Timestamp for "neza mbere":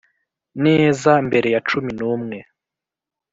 0.65-1.47